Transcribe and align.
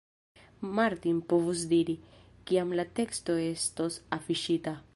Martin 0.77 1.19
povus 1.33 1.61
diri, 1.73 1.95
kiam 2.51 2.73
la 2.79 2.87
teksto 3.01 3.37
estos 3.49 3.99
afiŝita. 4.19 4.75